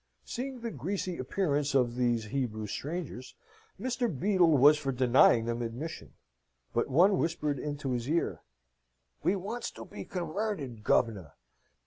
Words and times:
Seeing 0.25 0.61
the 0.61 0.71
greasy 0.71 1.19
appearance 1.19 1.75
of 1.75 1.93
these 1.95 2.25
Hebrew 2.33 2.65
strangers, 2.65 3.35
Mr. 3.79 4.07
Beadle 4.09 4.57
was 4.57 4.75
for 4.79 4.91
denying 4.91 5.45
them 5.45 5.61
admission. 5.61 6.15
But 6.73 6.87
one 6.89 7.19
whispered 7.19 7.59
into 7.59 7.91
his 7.91 8.09
ear, 8.09 8.41
"We 9.21 9.35
wants 9.35 9.69
to 9.73 9.85
be 9.85 10.05
conwerted, 10.05 10.81
gov'nor!" 10.83 11.33